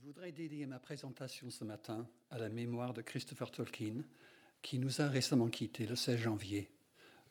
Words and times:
Je 0.00 0.06
voudrais 0.06 0.30
dédier 0.30 0.64
ma 0.66 0.78
présentation 0.78 1.50
ce 1.50 1.64
matin 1.64 2.06
à 2.30 2.38
la 2.38 2.48
mémoire 2.48 2.94
de 2.94 3.02
Christopher 3.02 3.50
Tolkien, 3.50 4.04
qui 4.62 4.78
nous 4.78 5.00
a 5.00 5.08
récemment 5.08 5.48
quittés 5.48 5.86
le 5.86 5.96
16 5.96 6.20
janvier. 6.20 6.70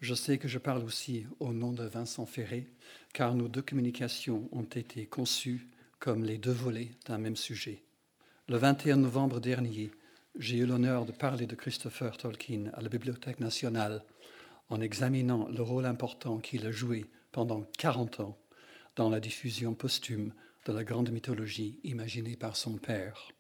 Je 0.01 0.13
sais 0.13 0.37
que 0.37 0.49
je 0.49 0.57
parle 0.57 0.83
aussi 0.83 1.25
au 1.39 1.53
nom 1.53 1.71
de 1.71 1.85
Vincent 1.85 2.25
Ferré, 2.25 2.67
car 3.13 3.35
nos 3.35 3.47
deux 3.47 3.61
communications 3.61 4.49
ont 4.51 4.63
été 4.63 5.05
conçues 5.05 5.69
comme 5.99 6.25
les 6.25 6.37
deux 6.37 6.51
volets 6.51 6.91
d'un 7.05 7.17
même 7.17 7.37
sujet. 7.37 7.83
Le 8.49 8.57
21 8.57 8.97
novembre 8.97 9.39
dernier, 9.39 9.91
j'ai 10.37 10.57
eu 10.57 10.65
l'honneur 10.65 11.05
de 11.05 11.13
parler 11.13 11.47
de 11.47 11.55
Christopher 11.55 12.17
Tolkien 12.17 12.71
à 12.73 12.81
la 12.81 12.89
Bibliothèque 12.89 13.39
nationale 13.39 14.03
en 14.69 14.81
examinant 14.81 15.47
le 15.47 15.61
rôle 15.61 15.85
important 15.85 16.39
qu'il 16.39 16.65
a 16.67 16.71
joué 16.71 17.05
pendant 17.31 17.61
40 17.77 18.19
ans 18.19 18.37
dans 18.97 19.09
la 19.09 19.21
diffusion 19.21 19.73
posthume 19.73 20.33
de 20.67 20.73
la 20.73 20.83
grande 20.83 21.11
mythologie 21.11 21.79
imaginée 21.83 22.35
par 22.35 22.57
son 22.57 22.73
père. 22.73 23.31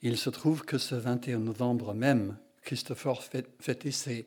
Il 0.00 0.16
se 0.16 0.30
trouve 0.30 0.64
que 0.64 0.78
ce 0.78 0.94
21 0.94 1.38
novembre 1.38 1.92
même, 1.92 2.38
Christopher 2.62 3.22
fêtait 3.22 3.90
ses 3.90 4.26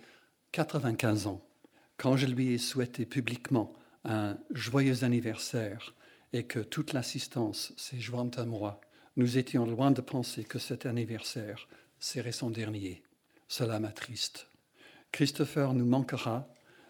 95 0.52 1.28
ans. 1.28 1.42
Quand 1.98 2.18
je 2.18 2.28
lui 2.28 2.54
ai 2.54 2.58
souhaité 2.60 3.06
publiquement 3.06 3.74
un 4.04 4.38
joyeux 4.52 5.04
anniversaire 5.04 5.96
et 6.34 6.44
que 6.44 6.60
toute 6.60 6.94
l'assistance 6.94 7.74
s'est 7.78 8.00
jointe 8.00 8.38
à 8.38 8.46
moi, 8.46 8.80
nous 9.18 9.38
étions 9.38 9.66
loin 9.66 9.92
de 9.92 10.02
penser 10.02 10.44
que 10.44 10.60
cet 10.60 10.86
anniversaire 10.86 11.68
serait 12.00 12.32
son 12.32 12.52
dernier. 12.52 13.02
Cela 13.48 13.80
m'attriste. 13.80 14.50
Christopher 15.12 15.74
nous 15.74 15.86
manquera, 15.86 16.48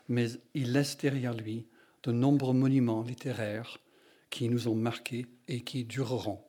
mais 0.09 0.28
il 0.53 0.73
laisse 0.73 0.98
derrière 0.98 1.34
lui 1.34 1.67
de 2.03 2.12
nombreux 2.12 2.53
monuments 2.53 3.03
littéraires 3.03 3.80
qui 4.30 4.50
nous 4.50 4.68
ont 4.68 4.76
marqués 4.76 5.26
et 5.48 5.62
qui 5.62 5.86
dureront. 5.86 6.44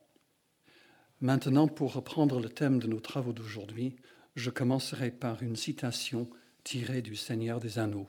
Maintenant, 1.21 1.67
pour 1.67 1.93
reprendre 1.93 2.39
le 2.39 2.49
thème 2.49 2.79
de 2.79 2.87
nos 2.87 2.99
travaux 2.99 3.33
d'aujourd'hui, 3.33 3.95
je 4.35 4.49
commencerai 4.49 5.09
par 5.09 5.41
une 5.41 5.55
citation 5.55 6.29
tirée 6.63 7.01
du 7.01 7.15
Seigneur 7.15 7.59
des 7.59 7.79
Anneaux. 7.79 8.07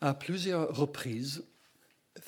À 0.00 0.12
plusieurs 0.12 0.74
reprises, 0.74 1.44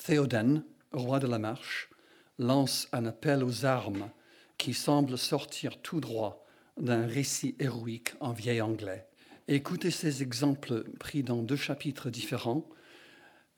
Théoden, 0.05 0.63
roi 0.91 1.19
de 1.19 1.27
la 1.27 1.39
Marche, 1.39 1.89
lance 2.37 2.87
un 2.93 3.05
appel 3.05 3.43
aux 3.43 3.65
armes 3.65 4.09
qui 4.57 4.73
semble 4.73 5.17
sortir 5.17 5.81
tout 5.81 5.99
droit 5.99 6.45
d'un 6.77 7.05
récit 7.05 7.55
héroïque 7.59 8.13
en 8.19 8.31
vieil 8.31 8.61
anglais. 8.61 9.07
Écoutez 9.47 9.91
ces 9.91 10.21
exemples 10.21 10.83
pris 10.99 11.23
dans 11.23 11.41
deux 11.41 11.55
chapitres 11.55 12.09
différents, 12.09 12.69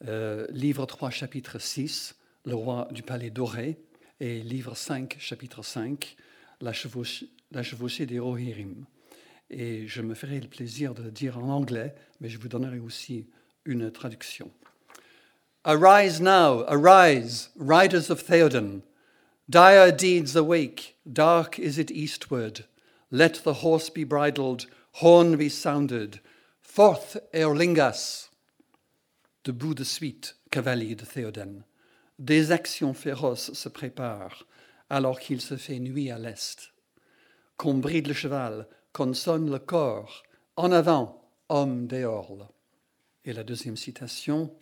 euh, 0.07 0.47
livre 0.49 0.85
3, 0.85 1.09
chapitre 1.09 1.59
6, 1.59 2.15
le 2.45 2.55
roi 2.55 2.87
du 2.91 3.03
palais 3.03 3.29
doré, 3.29 3.77
et 4.19 4.41
livre 4.41 4.75
5, 4.75 5.17
chapitre 5.19 5.63
5, 5.63 6.15
la 6.61 6.73
chevauchée, 6.73 8.05
des 8.05 8.19
Rohirrim. 8.19 8.85
Et 9.49 9.87
je 9.87 10.01
me 10.01 10.13
ferai 10.13 10.39
le 10.39 10.47
plaisir 10.47 10.93
de 10.93 11.03
le 11.03 11.11
dire 11.11 11.37
en 11.37 11.49
anglais, 11.49 11.93
mais 12.19 12.29
je 12.29 12.37
vous 12.37 12.47
donnerai 12.47 12.79
aussi 12.79 13.27
une 13.65 13.91
traduction. 13.91 14.51
Arise 15.63 16.21
now, 16.21 16.63
arise, 16.67 17.51
riders 17.59 18.09
of 18.09 18.23
Theoden. 18.23 18.81
Dire 19.49 19.91
deeds 19.91 20.35
awake, 20.35 20.95
dark 21.05 21.59
is 21.59 21.77
it 21.77 21.91
eastward. 21.91 22.65
Let 23.11 23.43
the 23.43 23.61
horse 23.61 23.89
be 23.89 24.05
bridled, 24.05 24.67
horn 24.93 25.35
be 25.35 25.49
sounded. 25.49 26.21
Forth, 26.61 27.17
Eorlingas. 27.33 28.29
Debout 29.43 29.75
de 29.75 29.83
suite, 29.83 30.35
cavalier 30.49 30.95
de 30.95 31.05
Théoden. 31.05 31.63
Des 32.21 32.51
actions 32.51 32.93
féroces 32.93 33.51
se 33.53 33.67
préparent 33.67 34.45
alors 34.91 35.19
qu'il 35.19 35.41
se 35.41 35.57
fait 35.57 35.79
nuit 35.79 36.11
à 36.11 36.19
l'est. 36.19 36.71
Qu'on 37.57 37.73
bride 37.73 38.05
le 38.05 38.13
cheval, 38.13 38.67
qu'on 38.93 39.15
sonne 39.15 39.49
le 39.49 39.57
corps. 39.57 40.21
En 40.55 40.71
avant, 40.71 41.27
homme 41.49 41.87
d'Eorl. 41.87 42.47
Et 43.25 43.33
la 43.33 43.43
deuxième 43.43 43.75
citation, 43.75 44.53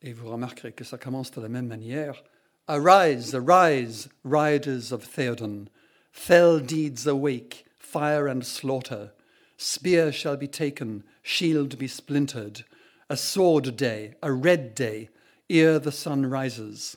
et 0.00 0.14
vous 0.14 0.30
remarquerez 0.30 0.72
que 0.72 0.84
ça 0.84 0.96
commence 0.96 1.30
de 1.32 1.42
la 1.42 1.50
même 1.50 1.66
manière. 1.66 2.24
Arise, 2.66 3.34
arise, 3.34 4.08
riders 4.24 4.90
of 4.90 5.06
Theoden. 5.06 5.68
Fell 6.12 6.62
deeds 6.62 7.06
awake, 7.06 7.66
fire 7.78 8.26
and 8.26 8.40
slaughter. 8.42 9.10
Spear 9.58 10.10
shall 10.12 10.38
be 10.38 10.48
taken, 10.48 11.02
shield 11.22 11.76
be 11.76 11.88
splintered. 11.88 12.64
A 13.10 13.18
sword 13.18 13.76
day, 13.76 14.14
a 14.22 14.32
red 14.32 14.74
day, 14.74 15.10
ere 15.50 15.78
the 15.78 15.92
sun 15.92 16.26
rises. 16.26 16.96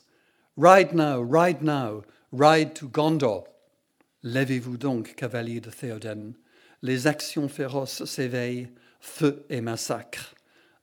Ride 0.56 0.94
now, 0.94 1.20
ride 1.20 1.62
now, 1.62 2.02
ride 2.32 2.74
to 2.76 2.88
Gondor. 2.88 3.44
Levez-vous 4.24 4.76
donc, 4.76 5.14
cavaliers 5.14 5.60
de 5.60 5.70
Théoden. 5.70 6.34
Les 6.82 7.06
actions 7.06 7.48
féroces 7.48 8.04
s'éveillent, 8.04 8.68
feu 9.00 9.44
et 9.50 9.60
massacre. 9.60 10.34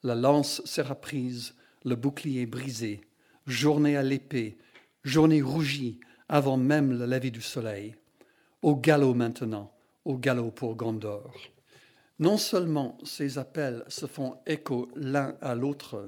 La 0.03 0.15
lance 0.15 0.61
sera 0.65 0.95
prise, 0.95 1.53
le 1.83 1.95
bouclier 1.95 2.45
brisé. 2.45 3.01
Journée 3.47 3.97
à 3.97 4.03
l'épée, 4.03 4.57
journée 5.03 5.41
rougie, 5.41 5.99
avant 6.29 6.57
même 6.57 6.97
le 6.97 7.05
lever 7.05 7.31
du 7.31 7.41
soleil. 7.41 7.95
Au 8.61 8.75
galop 8.75 9.13
maintenant, 9.13 9.71
au 10.05 10.17
galop 10.17 10.51
pour 10.51 10.75
Gondor. 10.75 11.33
Non 12.19 12.37
seulement 12.37 12.97
ces 13.03 13.37
appels 13.37 13.83
se 13.87 14.05
font 14.05 14.37
écho 14.47 14.89
l'un 14.95 15.35
à 15.41 15.53
l'autre, 15.53 16.07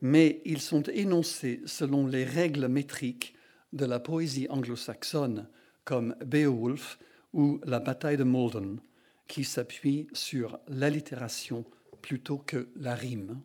mais 0.00 0.40
ils 0.44 0.60
sont 0.60 0.82
énoncés 0.82 1.60
selon 1.66 2.06
les 2.06 2.24
règles 2.24 2.68
métriques 2.68 3.34
de 3.72 3.84
la 3.84 4.00
poésie 4.00 4.46
anglo-saxonne, 4.48 5.48
comme 5.84 6.14
Beowulf 6.24 6.98
ou 7.32 7.60
la 7.64 7.80
bataille 7.80 8.16
de 8.16 8.24
Malden, 8.24 8.80
qui 9.28 9.44
s'appuient 9.44 10.08
sur 10.12 10.58
l'allitération 10.68 11.64
plutôt 12.02 12.38
que 12.38 12.68
la 12.76 12.94
rime. 12.94 13.40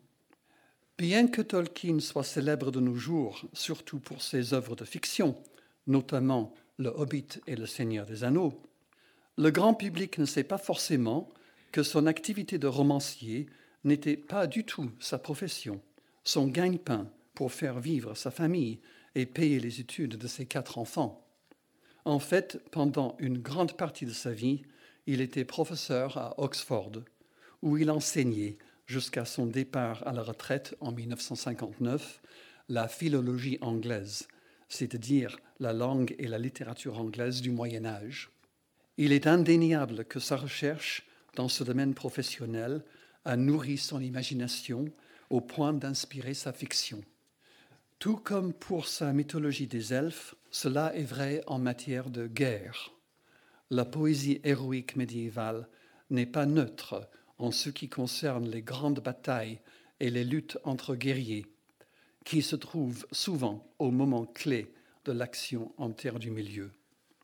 Bien 0.98 1.28
que 1.28 1.42
Tolkien 1.42 2.00
soit 2.00 2.24
célèbre 2.24 2.72
de 2.72 2.80
nos 2.80 2.96
jours, 2.96 3.46
surtout 3.54 4.00
pour 4.00 4.22
ses 4.22 4.54
œuvres 4.54 4.76
de 4.76 4.86
fiction, 4.86 5.36
notamment 5.88 6.54
Le 6.78 6.90
Hobbit 6.90 7.42
et 7.48 7.56
Le 7.56 7.66
Seigneur 7.66 8.06
des 8.06 8.24
Anneaux, 8.24 8.62
le 9.38 9.52
grand 9.52 9.74
public 9.74 10.18
ne 10.18 10.26
sait 10.26 10.46
pas 10.46 10.58
forcément 10.58 11.30
que 11.74 11.84
son 11.84 12.08
activité 12.08 12.58
de 12.58 12.68
romancier 12.68 13.48
n'était 13.84 14.16
pas 14.16 14.48
du 14.48 14.64
tout 14.64 14.90
sa 15.00 15.20
profession 15.20 15.82
son 16.26 16.48
gagne-pain 16.48 17.10
pour 17.34 17.54
faire 17.54 17.80
vivre 17.80 18.16
sa 18.16 18.32
famille 18.32 18.80
et 19.14 19.26
payer 19.26 19.60
les 19.60 19.80
études 19.80 20.18
de 20.18 20.28
ses 20.28 20.46
quatre 20.46 20.78
enfants. 20.78 21.26
En 22.04 22.20
fait, 22.20 22.62
pendant 22.72 23.16
une 23.20 23.38
grande 23.38 23.78
partie 23.78 24.06
de 24.06 24.12
sa 24.12 24.32
vie, 24.32 24.64
il 25.08 25.22
était 25.22 25.46
professeur 25.46 26.18
à 26.18 26.40
Oxford, 26.40 26.92
où 27.62 27.78
il 27.78 27.90
enseignait, 27.90 28.58
jusqu'à 28.86 29.26
son 29.26 29.46
départ 29.46 30.06
à 30.08 30.14
la 30.14 30.22
retraite 30.22 30.76
en 30.80 30.92
1959, 30.92 32.22
la 32.70 32.88
philologie 32.88 33.58
anglaise, 33.62 34.28
c'est-à-dire 34.70 35.40
la 35.60 35.74
langue 35.74 36.16
et 36.20 36.28
la 36.28 36.38
littérature 36.38 37.00
anglaise 37.00 37.42
du 37.42 37.52
Moyen 37.52 37.86
Âge. 37.86 38.32
Il 38.98 39.12
est 39.12 39.28
indéniable 39.28 40.06
que 40.06 40.20
sa 40.20 40.38
recherche 40.38 41.08
dans 41.36 41.50
ce 41.50 41.64
domaine 41.64 41.94
professionnel 41.94 42.84
a 43.26 43.36
nourri 43.36 43.78
son 43.78 44.00
imagination 44.02 44.86
au 45.30 45.42
point 45.42 45.74
d'inspirer 45.74 46.34
sa 46.34 46.54
fiction. 46.54 47.02
Tout 48.00 48.18
comme 48.18 48.54
pour 48.54 48.88
sa 48.88 49.14
mythologie 49.14 49.68
des 49.68 49.94
elfes, 49.94 50.36
cela 50.52 50.96
est 50.96 51.04
vrai 51.04 51.44
en 51.48 51.60
matière 51.60 52.10
de 52.10 52.28
guerre. 52.28 52.94
La 53.70 53.86
poésie 53.86 54.42
héroïque 54.44 54.96
médiévale 54.96 55.68
n'est 56.10 56.26
pas 56.26 56.46
neutre 56.46 57.10
en 57.38 57.52
ce 57.52 57.70
qui 57.70 57.90
concerne 57.90 58.48
les 58.48 58.62
grandes 58.62 59.02
batailles 59.02 59.60
et 60.00 60.10
les 60.10 60.24
luttes 60.24 60.58
entre 60.64 60.96
guerriers, 60.96 61.46
qui 62.26 62.42
se 62.42 62.56
trouvent 62.56 63.08
souvent 63.12 63.68
au 63.80 63.92
moment 63.92 64.26
clé 64.26 64.74
de 65.06 65.12
l'action 65.12 65.74
en 65.78 65.92
terre 65.92 66.20
du 66.20 66.32
milieu. 66.32 66.72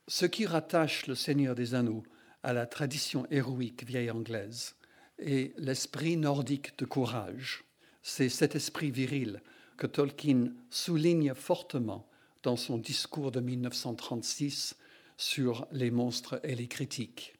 Ce 0.07 0.25
qui 0.25 0.45
rattache 0.45 1.07
le 1.07 1.15
Seigneur 1.15 1.55
des 1.55 1.75
Anneaux 1.75 2.03
à 2.43 2.53
la 2.53 2.65
tradition 2.65 3.25
héroïque 3.29 3.85
vieille 3.85 4.11
anglaise 4.11 4.75
est 5.19 5.57
l'esprit 5.57 6.17
nordique 6.17 6.77
de 6.79 6.85
courage. 6.85 7.63
C'est 8.01 8.29
cet 8.29 8.55
esprit 8.55 8.91
viril 8.91 9.41
que 9.77 9.87
Tolkien 9.87 10.53
souligne 10.69 11.33
fortement 11.33 12.07
dans 12.43 12.55
son 12.55 12.77
discours 12.77 13.31
de 13.31 13.39
1936 13.39 14.75
sur 15.17 15.67
les 15.71 15.91
monstres 15.91 16.39
et 16.43 16.55
les 16.55 16.67
critiques. 16.67 17.35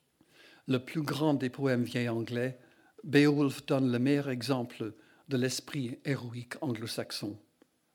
Le 0.68 0.78
plus 0.78 1.02
grand 1.02 1.34
des 1.34 1.50
poèmes 1.50 1.84
vieilles 1.84 2.10
anglais, 2.10 2.60
Beowulf 3.04 3.66
donne 3.66 3.92
le 3.92 3.98
meilleur 3.98 4.30
exemple 4.30 4.94
de 5.28 5.38
l'esprit 5.38 5.98
héroïque 6.06 6.54
anglo-saxon. 6.62 7.38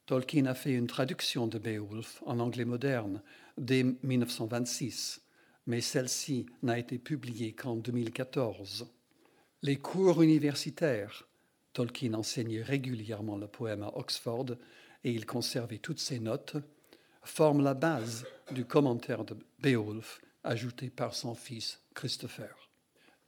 Tolkien 0.07 0.47
a 0.47 0.55
fait 0.55 0.73
une 0.73 0.89
traduction 0.89 1.47
de 1.47 1.59
Beowulf 1.59 2.23
en 2.27 2.41
anglais 2.41 2.65
moderne 2.65 3.23
dès 3.59 3.85
1926, 4.03 5.23
mais 5.67 5.81
celle-ci 5.81 6.47
n'a 6.63 6.79
été 6.79 6.99
publiée 6.99 7.53
qu'en 7.53 7.77
2014. 7.77 8.89
Les 9.63 9.77
cours 9.77 10.23
universitaires 10.23 11.27
Tolkien 11.77 12.15
enseignait 12.15 12.63
régulièrement 12.63 13.37
le 13.37 13.49
poème 13.49 13.83
à 13.83 13.95
Oxford 13.99 14.47
et 15.05 15.13
il 15.13 15.27
conservait 15.27 15.77
toutes 15.77 16.01
ses 16.01 16.19
notes, 16.19 16.57
forment 17.23 17.63
la 17.63 17.75
base 17.75 18.25
du 18.51 18.65
commentaire 18.65 19.27
de 19.27 19.37
Beowulf 19.59 20.23
ajouté 20.43 20.89
par 20.89 21.15
son 21.15 21.35
fils 21.35 21.83
Christopher. 21.93 22.71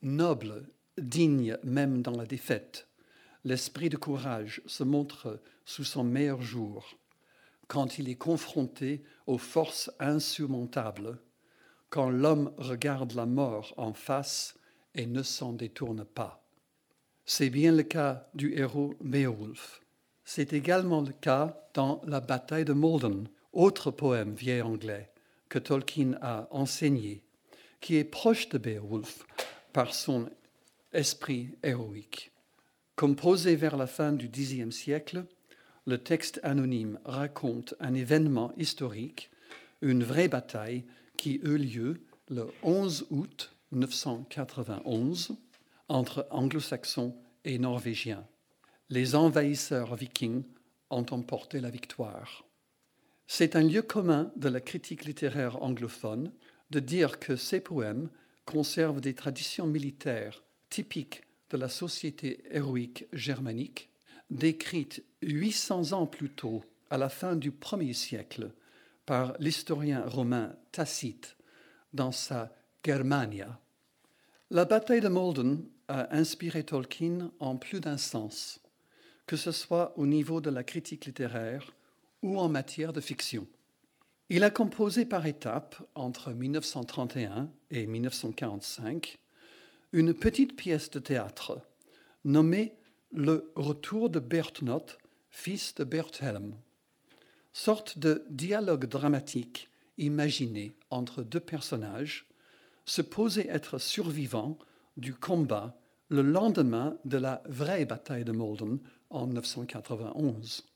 Noble, 0.01 0.67
digne 0.97 1.59
même 1.63 2.01
dans 2.01 2.17
la 2.17 2.25
défaite, 2.25 2.89
l'esprit 3.45 3.91
de 3.91 3.99
courage 3.99 4.63
se 4.65 4.83
montre 4.83 5.43
sous 5.67 5.85
son 5.85 6.03
meilleur 6.03 6.41
jour, 6.41 6.97
quand 7.67 7.99
il 7.99 8.09
est 8.09 8.15
confronté 8.15 9.05
aux 9.27 9.37
forces 9.37 9.91
insurmontables, 10.01 11.19
quand 11.91 12.09
l'homme 12.09 12.55
regarde 12.57 13.13
la 13.13 13.27
mort 13.27 13.75
en 13.77 13.93
face 13.93 14.59
et 14.95 15.05
ne 15.05 15.23
s'en 15.23 15.53
détourne 15.53 16.07
pas. 16.07 16.48
C'est 17.31 17.51
bien 17.51 17.73
le 17.73 17.83
cas 17.83 18.27
du 18.33 18.59
héros 18.59 18.95
Beowulf. 19.03 19.83
C'est 20.25 20.55
également 20.55 21.03
le 21.03 21.13
cas 21.13 21.69
dans 21.75 22.01
La 22.07 22.21
bataille 22.21 22.65
de 22.65 22.73
Malden, 22.73 23.29
autre 23.53 23.91
poème 23.91 24.33
vieil 24.33 24.63
anglais 24.63 25.13
que 25.51 25.59
Tolkien 25.59 26.17
a 26.23 26.49
enseigné, 26.51 27.23
qui 27.83 27.97
est 27.97 28.05
proche 28.05 28.49
de 28.49 28.57
Beowulf 28.57 29.27
par 29.75 29.93
son 29.93 30.31
esprit 30.95 31.51
héroïque. 31.63 32.33
Composé 32.97 33.57
vers 33.57 33.77
la 33.77 33.87
fin 33.87 34.13
du 34.13 34.31
Xe 34.31 34.71
siècle, 34.71 35.27
le 35.87 35.99
texte 35.99 36.41
anonyme 36.43 36.99
raconte 37.05 37.75
un 37.79 37.93
événement 37.93 38.55
historique, 38.57 39.31
une 39.83 40.03
vraie 40.03 40.29
bataille 40.29 40.87
qui 41.19 41.41
eut 41.45 41.59
lieu 41.59 42.01
le 42.31 42.47
11 42.63 43.07
août 43.11 43.53
991 43.73 45.37
entre 45.89 46.27
anglo-saxons 46.31 47.17
et 47.45 47.59
norvégiens. 47.59 48.27
Les 48.91 49.15
envahisseurs 49.15 49.95
vikings 49.97 50.45
ont 50.91 51.07
emporté 51.11 51.61
la 51.61 51.71
victoire. 51.71 52.45
C'est 53.27 53.57
un 53.57 53.63
lieu 53.63 53.83
commun 53.83 54.33
de 54.37 54.49
la 54.49 54.61
critique 54.61 55.05
littéraire 55.05 55.63
anglophone 55.63 56.33
de 56.71 56.81
dire 56.81 57.19
que 57.19 57.37
ces 57.37 57.61
poèmes 57.61 58.09
conservent 58.47 59.01
des 59.01 59.15
traditions 59.15 59.67
militaires 59.67 60.43
typiques 60.71 61.23
de 61.51 61.57
la 61.57 61.69
société 61.69 62.43
héroïque 62.51 63.07
germanique, 63.13 63.91
décrite 64.31 65.05
800 65.23 65.93
ans 65.93 66.07
plus 66.07 66.31
tôt, 66.31 66.65
à 66.91 66.97
la 66.97 67.09
fin 67.11 67.37
du 67.37 67.51
premier 67.51 67.93
siècle, 67.93 68.53
par 69.05 69.35
l'historien 69.39 70.07
romain 70.07 70.55
Tacite 70.73 71.37
dans 71.93 72.13
sa 72.13 72.55
Germania. 72.85 73.61
La 74.51 74.65
bataille 74.65 75.01
de 75.01 75.09
Malden 75.09 75.63
a 75.89 76.15
inspiré 76.15 76.63
Tolkien 76.63 77.33
en 77.41 77.57
plus 77.57 77.81
d'un 77.81 77.97
sens, 77.97 78.61
que 79.27 79.37
ce 79.37 79.53
soit 79.53 79.93
au 79.97 80.07
niveau 80.07 80.41
de 80.41 80.51
la 80.51 80.63
critique 80.63 81.07
littéraire 81.07 81.73
ou 82.23 82.39
en 82.39 82.49
matière 82.49 82.93
de 82.93 83.01
fiction. 83.01 83.47
Il 84.31 84.45
a 84.45 84.51
composé 84.51 85.07
par 85.07 85.27
étapes, 85.27 85.77
entre 85.95 86.33
1931 86.33 87.51
et 87.71 87.87
1945, 87.87 89.19
une 89.93 90.13
petite 90.13 90.55
pièce 90.55 90.91
de 90.91 90.99
théâtre 90.99 91.61
nommée 92.25 92.75
Le 93.11 93.51
Retour 93.57 94.11
de 94.11 94.21
Berthnot, 94.21 94.85
fils 95.31 95.75
de 95.75 95.85
Berthelm, 95.85 96.55
sorte 97.55 97.99
de 97.99 98.25
dialogue 98.29 98.85
dramatique 98.85 99.71
imaginé 99.97 100.75
entre 100.91 101.23
deux 101.23 101.41
personnages, 101.41 102.27
supposés 102.85 103.49
être 103.49 103.79
survivants 103.79 104.59
du 104.99 105.15
combat 105.15 105.79
le 106.11 106.23
lendemain 106.23 106.99
de 107.05 107.17
la 107.17 107.43
vraie 107.47 107.85
bataille 107.85 108.25
de 108.25 108.33
Malden 108.33 108.79
en 109.11 109.27
1991. 109.27 110.67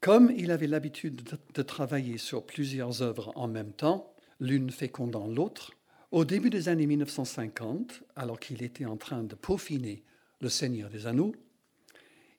Comme 0.00 0.32
il 0.36 0.50
avait 0.50 0.66
l'habitude 0.66 1.22
de 1.54 1.62
travailler 1.62 2.18
sur 2.18 2.46
plusieurs 2.46 3.02
œuvres 3.02 3.32
en 3.36 3.48
même 3.48 3.72
temps, 3.72 4.14
l'une 4.40 4.70
fécondant 4.70 5.26
l'autre, 5.26 5.72
au 6.10 6.24
début 6.24 6.50
des 6.50 6.68
années 6.68 6.86
1950, 6.86 8.02
alors 8.16 8.40
qu'il 8.40 8.62
était 8.62 8.86
en 8.86 8.96
train 8.96 9.24
de 9.24 9.34
peaufiner 9.34 10.04
Le 10.40 10.48
Seigneur 10.48 10.88
des 10.88 11.06
Anneaux, 11.06 11.34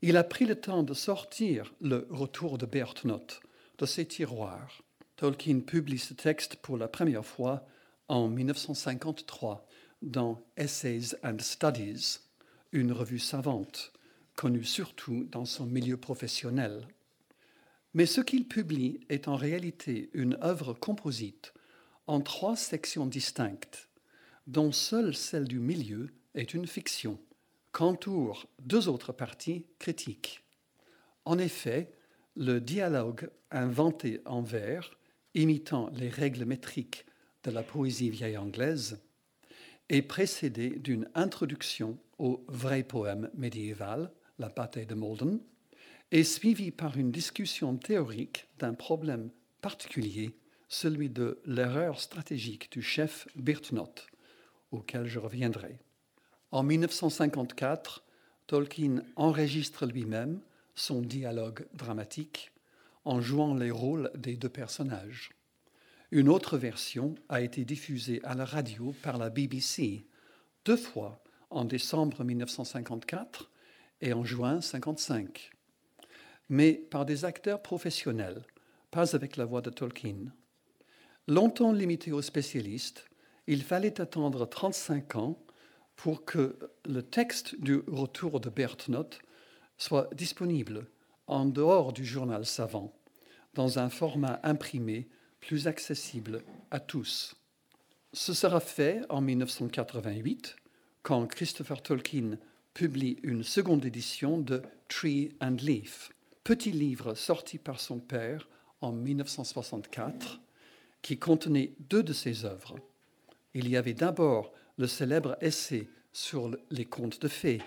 il 0.02 0.16
a 0.16 0.24
pris 0.24 0.46
le 0.46 0.56
temps 0.56 0.84
de 0.84 0.94
sortir 0.94 1.74
le 1.82 2.08
Retour 2.10 2.58
de 2.58 2.66
Berthnot 2.66 3.28
de 3.78 3.86
ses 3.86 4.06
tiroirs. 4.06 4.82
Tolkien 5.18 5.60
publie 5.60 6.00
ce 6.00 6.14
texte 6.14 6.56
pour 6.56 6.78
la 6.78 6.88
première 6.88 7.26
fois 7.26 7.66
en 8.08 8.30
1953 8.30 9.68
dans 10.02 10.42
Essays 10.58 11.16
and 11.24 11.40
Studies, 11.40 12.20
une 12.72 12.92
revue 12.92 13.20
savante, 13.20 13.92
connue 14.36 14.64
surtout 14.64 15.26
dans 15.26 15.46
son 15.46 15.66
milieu 15.66 15.98
professionnel. 15.98 16.88
Mais 17.94 18.06
ce 18.06 18.22
qu'il 18.22 18.48
publie 18.48 19.02
est 19.10 19.28
en 19.28 19.36
réalité 19.36 20.10
une 20.14 20.38
œuvre 20.44 20.74
composite 20.74 21.54
en 22.08 22.22
trois 22.22 22.56
sections 22.56 23.06
distinctes, 23.06 23.90
dont 24.48 24.72
seule 24.72 25.16
celle 25.16 25.48
du 25.48 25.60
milieu 25.60 26.10
est 26.36 26.54
une 26.54 26.68
fiction, 26.68 27.20
qu'entourent 27.72 28.48
deux 28.60 28.88
autres 28.88 29.12
parties 29.12 29.66
critiques. 29.80 30.44
En 31.26 31.38
effet, 31.38 31.92
le 32.36 32.60
dialogue 32.62 33.30
inventé 33.52 34.22
en 34.26 34.42
vers, 34.42 34.98
imitant 35.34 35.90
les 35.94 36.10
règles 36.10 36.46
métriques 36.46 37.06
de 37.44 37.52
la 37.52 37.64
poésie 37.64 38.10
vieille 38.10 38.38
anglaise, 38.38 39.00
est 39.90 40.02
précédé 40.02 40.70
d'une 40.70 41.10
introduction 41.16 41.98
au 42.18 42.44
vrai 42.48 42.84
poème 42.84 43.30
médiéval, 43.34 44.12
La 44.38 44.50
bataille 44.50 44.86
de 44.86 44.96
Malden, 44.96 45.40
et 46.12 46.24
suivi 46.24 46.72
par 46.72 46.98
une 46.98 47.12
discussion 47.12 47.76
théorique 47.76 48.48
d'un 48.58 48.74
problème 48.74 49.30
particulier 49.62 50.36
celui 50.70 51.10
de 51.10 51.42
l'erreur 51.46 52.00
stratégique 52.00 52.72
du 52.72 52.82
chef 52.82 53.28
Birtnot, 53.36 53.94
auquel 54.72 55.08
je 55.08 55.20
reviendrai. 55.20 55.80
En 56.52 56.64
1954, 56.64 58.04
Tolkien 58.48 59.04
enregistre 59.16 59.86
lui-même 59.86 60.40
son 60.76 61.02
dialogue 61.02 61.68
dramatique 61.74 62.52
en 63.04 63.20
jouant 63.20 63.56
les 63.56 63.72
rôles 63.72 64.12
des 64.16 64.36
deux 64.36 64.50
personnages. 64.50 65.32
Une 66.12 66.28
autre 66.28 66.58
version 66.58 67.14
a 67.30 67.42
été 67.42 67.66
diffusée 67.66 68.20
à 68.24 68.34
la 68.34 68.44
radio 68.44 68.96
par 69.04 69.20
la 69.20 69.30
BBC 69.30 70.08
deux 70.66 70.76
fois 70.76 71.22
en 71.52 71.66
décembre 71.66 72.24
1954 72.24 73.52
et 74.02 74.14
en 74.14 74.24
juin 74.24 74.54
1955, 74.54 75.52
mais 76.50 76.74
par 76.74 77.06
des 77.06 77.26
acteurs 77.26 77.62
professionnels, 77.62 78.42
pas 78.90 79.16
avec 79.16 79.38
la 79.38 79.46
voix 79.46 79.62
de 79.62 79.70
Tolkien. 79.70 80.34
Longtemps 81.28 81.74
limité 81.74 82.12
aux 82.12 82.24
spécialistes, 82.24 83.06
il 83.46 83.62
fallait 83.62 84.02
attendre 84.02 84.48
35 84.48 85.16
ans 85.16 85.40
pour 85.96 86.26
que 86.26 86.58
le 86.86 87.04
texte 87.04 87.62
du 87.62 87.84
retour 87.88 88.40
de 88.40 88.50
Berthnot 88.50 89.10
soit 89.78 90.12
disponible 90.16 90.88
en 91.28 91.46
dehors 91.46 91.94
du 91.94 92.04
journal 92.04 92.48
savant, 92.48 92.98
dans 93.54 93.78
un 93.78 93.90
format 93.90 94.40
imprimé 94.42 95.08
plus 95.40 95.68
accessible 95.68 96.44
à 96.72 96.80
tous. 96.80 97.36
Ce 98.14 98.34
sera 98.34 98.60
fait 98.60 99.02
en 99.10 99.22
1988, 99.22 100.56
quand 101.04 101.28
Christopher 101.28 101.82
Tolkien 101.82 102.38
publie 102.74 103.18
une 103.24 103.44
seconde 103.44 103.86
édition 103.86 104.38
de 104.38 104.62
Tree 104.88 105.32
and 105.42 105.58
Leaf, 105.62 106.12
petit 106.44 106.72
livre 106.72 107.14
sorti 107.14 107.58
par 107.58 107.80
son 107.80 108.00
père 108.00 108.48
en 108.82 108.92
1964 108.92 110.40
qui 111.02 111.18
contenait 111.18 111.74
deux 111.80 112.04
de 112.04 112.14
ses 112.14 112.46
œuvres. 112.46 112.76
Il 113.54 113.70
y 113.70 113.78
avait 113.78 113.94
d'abord 113.94 114.52
le 114.78 114.88
célèbre 114.88 115.38
essai 115.42 115.88
sur 116.14 116.56
les 116.70 116.86
contes 116.86 117.22
de 117.22 117.28
fées, 117.28 117.62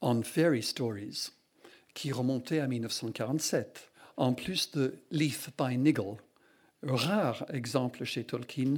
On 0.00 0.22
Fairy 0.22 0.62
Stories, 0.62 1.30
qui 1.94 2.12
remontait 2.12 2.60
à 2.60 2.66
1947, 2.66 3.90
en 4.16 4.34
plus 4.34 4.70
de 4.72 4.98
Leaf 5.10 5.50
by 5.58 5.76
Niggle, 5.78 6.16
rare 6.82 7.44
exemple 7.52 8.04
chez 8.04 8.24
Tolkien 8.24 8.74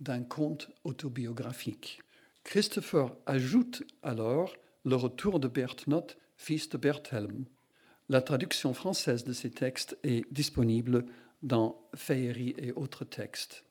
d'un 0.00 0.22
conte 0.22 0.70
autobiographique. 0.84 2.00
Christopher 2.44 3.14
ajoute 3.26 3.82
alors 4.02 4.54
le 4.84 4.96
retour 4.96 5.40
de 5.40 5.48
Berthnot, 5.48 6.06
fils 6.36 6.68
de 6.68 6.78
Berthelm. 6.78 7.44
La 8.08 8.22
traduction 8.22 8.72
française 8.72 9.24
de 9.24 9.32
ces 9.32 9.50
textes 9.50 9.98
est 10.02 10.24
disponible 10.32 11.04
dans 11.42 11.80
Féerie 11.94 12.54
et 12.58 12.72
autres 12.72 13.04
textes. 13.04 13.64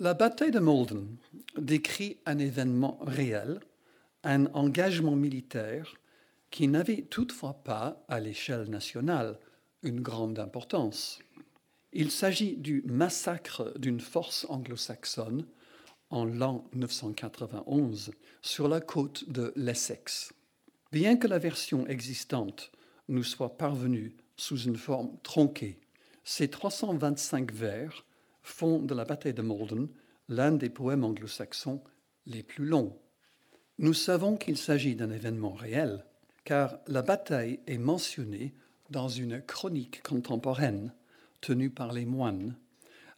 La 0.00 0.14
bataille 0.14 0.50
de 0.50 0.58
Malden 0.58 1.16
décrit 1.56 2.18
un 2.26 2.38
événement 2.38 2.98
réel, 3.02 3.60
un 4.24 4.46
engagement 4.46 5.16
militaire 5.16 5.94
qui 6.50 6.66
n'avait 6.66 7.02
toutefois 7.02 7.62
pas, 7.64 8.04
à 8.08 8.20
l'échelle 8.20 8.70
nationale, 8.70 9.38
une 9.82 10.00
grande 10.00 10.38
importance. 10.38 11.20
Il 11.92 12.10
s'agit 12.10 12.56
du 12.56 12.82
massacre 12.86 13.72
d'une 13.78 14.00
force 14.00 14.46
anglo-saxonne 14.48 15.46
en 16.10 16.24
l'an 16.24 16.68
991 16.74 18.12
sur 18.42 18.68
la 18.68 18.80
côte 18.80 19.28
de 19.28 19.52
l'Essex. 19.56 20.32
Bien 20.92 21.16
que 21.16 21.26
la 21.26 21.38
version 21.38 21.86
existante 21.86 22.72
nous 23.08 23.24
soit 23.24 23.56
parvenue 23.56 24.16
sous 24.36 24.58
une 24.58 24.76
forme 24.76 25.16
tronquée 25.22 25.80
ces 26.30 26.48
325 26.48 27.52
vers 27.52 28.04
font 28.42 28.82
de 28.82 28.94
la 28.94 29.06
bataille 29.06 29.32
de 29.32 29.40
Malden 29.40 29.88
l'un 30.28 30.52
des 30.52 30.68
poèmes 30.68 31.02
anglo-saxons 31.02 31.82
les 32.26 32.42
plus 32.42 32.66
longs. 32.66 33.00
Nous 33.78 33.94
savons 33.94 34.36
qu'il 34.36 34.58
s'agit 34.58 34.94
d'un 34.94 35.10
événement 35.10 35.54
réel, 35.54 36.04
car 36.44 36.80
la 36.86 37.00
bataille 37.00 37.60
est 37.66 37.78
mentionnée 37.78 38.52
dans 38.90 39.08
une 39.08 39.40
chronique 39.40 40.02
contemporaine 40.02 40.92
tenue 41.40 41.70
par 41.70 41.92
les 41.92 42.04
moines, 42.04 42.56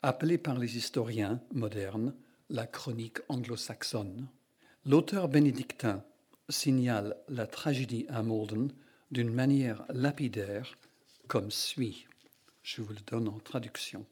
appelée 0.03 0.39
par 0.39 0.59
les 0.59 0.77
historiens 0.77 1.41
modernes 1.53 2.15
la 2.49 2.67
chronique 2.67 3.19
anglo-saxonne. 3.29 4.29
L'auteur 4.85 5.29
bénédictin 5.29 6.03
signale 6.49 7.17
la 7.29 7.47
tragédie 7.47 8.07
à 8.09 8.23
Malden 8.23 8.73
d'une 9.11 9.33
manière 9.33 9.85
lapidaire 9.89 10.77
comme 11.29 11.51
suit. 11.51 12.07
Je 12.63 12.83
vous 12.83 12.93
le 12.93 13.01
donne 13.07 13.29
en 13.29 13.39
traduction. 13.39 14.05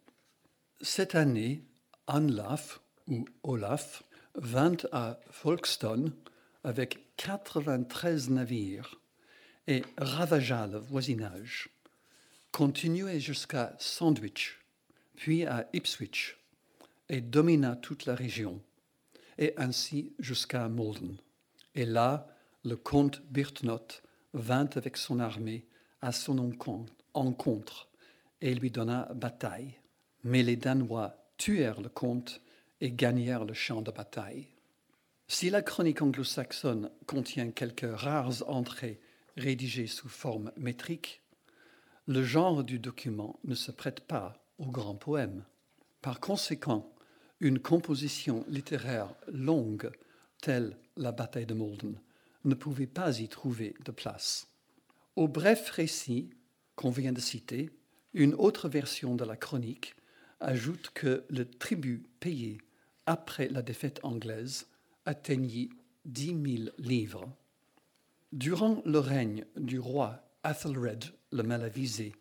Cette 0.80 1.14
année, 1.14 1.64
Anlaf, 2.06 2.80
ou 3.08 3.24
Olaf, 3.42 4.04
vint 4.36 4.76
à 4.92 5.18
Folkestone 5.30 6.12
avec 6.62 7.16
93 7.16 8.30
navires 8.30 9.00
et 9.66 9.82
ravagea 9.96 10.66
le 10.66 10.78
voisinage, 10.78 11.70
continuait 12.52 13.20
jusqu'à 13.20 13.74
Sandwich, 13.78 14.60
puis 15.16 15.44
à 15.44 15.68
Ipswich, 15.72 16.38
et 17.08 17.20
domina 17.20 17.76
toute 17.76 18.06
la 18.06 18.14
région, 18.14 18.60
et 19.38 19.54
ainsi 19.56 20.12
jusqu'à 20.18 20.68
Malden. 20.68 21.16
Et 21.74 21.84
là, 21.84 22.28
le 22.64 22.76
comte 22.76 23.22
Birtnot 23.30 23.86
vint 24.34 24.68
avec 24.74 24.96
son 24.96 25.20
armée 25.20 25.66
à 26.02 26.12
son 26.12 26.38
encontre 27.14 27.88
et 28.40 28.54
lui 28.54 28.70
donna 28.70 29.08
bataille. 29.14 29.74
Mais 30.24 30.42
les 30.42 30.56
Danois 30.56 31.16
tuèrent 31.36 31.80
le 31.80 31.88
comte 31.88 32.40
et 32.80 32.90
gagnèrent 32.90 33.44
le 33.44 33.54
champ 33.54 33.82
de 33.82 33.90
bataille. 33.90 34.48
Si 35.28 35.50
la 35.50 35.62
chronique 35.62 36.02
anglo-saxonne 36.02 36.90
contient 37.06 37.50
quelques 37.50 37.86
rares 37.88 38.48
entrées 38.48 39.00
rédigées 39.36 39.86
sous 39.86 40.08
forme 40.08 40.52
métrique, 40.56 41.22
le 42.08 42.24
genre 42.24 42.64
du 42.64 42.78
document 42.78 43.38
ne 43.44 43.54
se 43.54 43.70
prête 43.70 44.00
pas 44.00 44.42
au 44.56 44.64
grand 44.64 44.94
poème. 44.94 45.44
Par 46.00 46.20
conséquent, 46.20 46.90
une 47.38 47.58
composition 47.58 48.46
littéraire 48.48 49.14
longue, 49.30 49.90
telle 50.40 50.78
la 50.96 51.12
bataille 51.12 51.44
de 51.44 51.52
Malden, 51.52 52.00
ne 52.44 52.54
pouvait 52.54 52.86
pas 52.86 53.20
y 53.20 53.28
trouver 53.28 53.74
de 53.84 53.92
place. 53.92 54.48
Au 55.16 55.28
bref 55.28 55.68
récit 55.68 56.30
qu'on 56.76 56.90
vient 56.90 57.12
de 57.12 57.20
citer, 57.20 57.68
une 58.14 58.32
autre 58.34 58.70
version 58.70 59.14
de 59.14 59.24
la 59.26 59.36
chronique 59.36 59.94
ajoute 60.40 60.90
que 60.94 61.26
le 61.28 61.44
tribut 61.44 62.06
payé 62.20 62.56
après 63.04 63.48
la 63.48 63.60
défaite 63.60 64.00
anglaise 64.02 64.66
atteignit 65.04 65.70
dix 66.06 66.32
mille 66.32 66.72
livres. 66.78 67.28
Durant 68.32 68.80
le 68.86 68.98
règne 68.98 69.44
du 69.56 69.78
roi 69.78 70.22
Athelred 70.42 71.04
le 71.32 71.42
Malavisé 71.42 72.12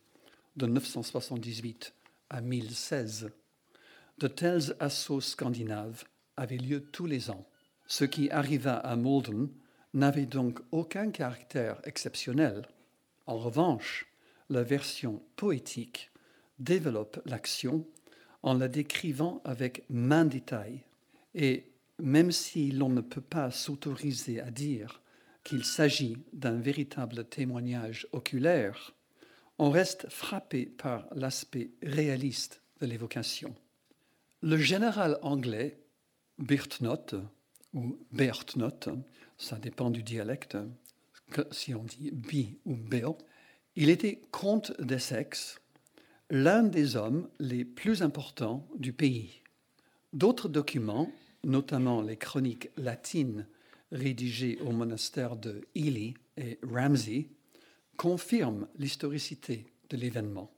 de 0.56 0.66
978 0.66 1.94
à 2.30 2.42
1016, 2.42 3.30
de 4.18 4.28
tels 4.28 4.76
assauts 4.80 5.22
scandinaves 5.22 6.04
avaient 6.36 6.58
lieu 6.58 6.82
tous 6.82 7.06
les 7.06 7.30
ans. 7.30 7.48
Ce 7.88 8.04
qui 8.04 8.30
arriva 8.32 8.76
à 8.76 8.96
Malden 8.96 9.50
n'avait 9.94 10.26
donc 10.26 10.60
aucun 10.72 11.12
caractère 11.12 11.80
exceptionnel. 11.86 12.68
En 13.28 13.38
revanche, 13.38 14.08
la 14.50 14.64
version 14.64 15.22
poétique 15.36 16.12
développe 16.60 17.22
l'action 17.26 17.86
en 18.44 18.56
la 18.56 18.68
décrivant 18.68 19.42
avec 19.46 19.84
main 19.90 20.26
détail. 20.26 20.84
Et 21.34 21.72
même 22.00 22.32
si 22.32 22.72
l'on 22.72 22.90
ne 22.90 23.02
peut 23.02 23.22
pas 23.22 23.52
s'autoriser 23.52 24.42
à 24.42 24.52
dire 24.52 25.02
qu'il 25.44 25.64
s'agit 25.64 26.18
d'un 26.34 26.60
véritable 26.60 27.26
témoignage 27.26 28.08
oculaire, 28.12 28.94
on 29.60 29.70
reste 29.70 30.08
frappé 30.10 30.66
par 30.66 31.08
l'aspect 31.14 31.72
réaliste 31.82 32.62
de 32.82 32.86
l'évocation. 32.86 33.56
Le 34.42 34.58
général 34.58 35.18
anglais 35.22 35.80
Birtnot, 36.38 37.16
ou 37.74 37.98
Bertnot, 38.12 38.80
ça 39.38 39.58
dépend 39.58 39.90
du 39.90 40.04
dialecte, 40.04 40.58
si 41.52 41.74
on 41.74 41.84
dit 41.84 42.12
bi 42.12 42.58
ou 42.66 42.76
Bert, 42.76 43.16
il 43.76 43.90
était 43.90 44.22
comte 44.32 44.80
d'Essex, 44.82 45.60
l'un 46.30 46.64
des 46.64 46.96
hommes 46.96 47.28
les 47.40 47.66
plus 47.66 48.02
importants 48.02 48.68
du 48.76 48.94
pays. 48.94 49.42
D'autres 50.14 50.50
documents, 50.50 51.12
notamment 51.44 52.02
les 52.02 52.18
chroniques 52.18 52.70
latines 52.78 53.48
rédigées 53.92 54.60
au 54.62 54.72
monastère 54.72 55.36
de 55.36 55.68
Ely 55.76 56.16
et 56.38 56.60
Ramsey, 56.64 57.30
confirment 57.98 58.68
l'historicité 58.77 59.66
de 59.89 59.98
l'événement. 59.98 60.51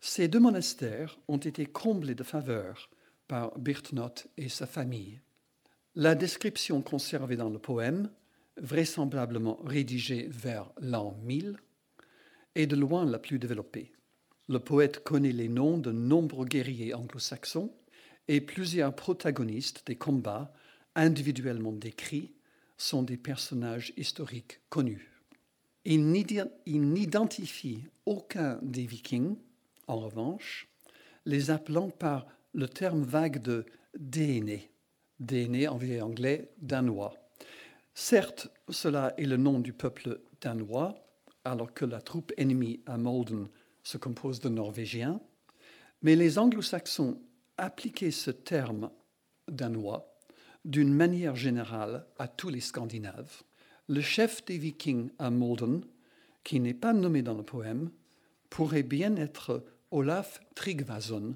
Ces 0.00 0.28
deux 0.28 0.40
monastères 0.40 1.18
ont 1.28 1.38
été 1.38 1.66
comblés 1.66 2.14
de 2.14 2.22
faveurs 2.22 2.90
par 3.26 3.58
Birtnot 3.58 4.14
et 4.36 4.48
sa 4.48 4.66
famille. 4.66 5.20
La 5.94 6.14
description 6.14 6.80
conservée 6.80 7.36
dans 7.36 7.50
le 7.50 7.58
poème, 7.58 8.10
vraisemblablement 8.56 9.60
rédigée 9.64 10.28
vers 10.30 10.72
l'an 10.80 11.16
1000, 11.24 11.56
est 12.54 12.66
de 12.66 12.76
loin 12.76 13.04
la 13.04 13.18
plus 13.18 13.38
développée. 13.38 13.92
Le 14.48 14.58
poète 14.58 15.04
connaît 15.04 15.32
les 15.32 15.48
noms 15.48 15.78
de 15.78 15.92
nombreux 15.92 16.46
guerriers 16.46 16.94
anglo-saxons 16.94 17.72
et 18.28 18.40
plusieurs 18.40 18.94
protagonistes 18.94 19.86
des 19.86 19.96
combats 19.96 20.52
individuellement 20.94 21.72
décrits 21.72 22.32
sont 22.76 23.02
des 23.02 23.16
personnages 23.16 23.92
historiques 23.96 24.60
connus. 24.70 25.17
Il 25.90 26.10
n'identifie 26.10 27.84
aucun 28.04 28.58
des 28.60 28.84
vikings, 28.84 29.36
en 29.86 29.96
revanche, 30.00 30.68
les 31.24 31.50
appelant 31.50 31.88
par 31.88 32.26
le 32.52 32.68
terme 32.68 33.04
vague 33.04 33.40
de 33.40 33.64
Déné, 33.98 34.70
Déné 35.18 35.66
en 35.66 35.78
vieil 35.78 36.02
anglais 36.02 36.50
danois. 36.58 37.14
Certes, 37.94 38.48
cela 38.68 39.14
est 39.16 39.24
le 39.24 39.38
nom 39.38 39.60
du 39.60 39.72
peuple 39.72 40.20
danois, 40.42 40.94
alors 41.46 41.72
que 41.72 41.86
la 41.86 42.02
troupe 42.02 42.34
ennemie 42.36 42.82
à 42.84 42.98
Malden 42.98 43.48
se 43.82 43.96
compose 43.96 44.40
de 44.40 44.50
Norvégiens, 44.50 45.22
mais 46.02 46.16
les 46.16 46.38
anglo-saxons 46.38 47.18
appliquaient 47.56 48.10
ce 48.10 48.30
terme 48.30 48.90
danois 49.50 50.18
d'une 50.66 50.92
manière 50.92 51.34
générale 51.34 52.06
à 52.18 52.28
tous 52.28 52.50
les 52.50 52.60
Scandinaves. 52.60 53.42
Le 53.90 54.02
chef 54.02 54.44
des 54.44 54.58
Vikings 54.58 55.08
à 55.18 55.30
Malden, 55.30 55.80
qui 56.44 56.60
n'est 56.60 56.74
pas 56.74 56.92
nommé 56.92 57.22
dans 57.22 57.32
le 57.32 57.42
poème, 57.42 57.90
pourrait 58.50 58.82
bien 58.82 59.16
être 59.16 59.64
Olaf 59.90 60.40
Tryggvason, 60.54 61.34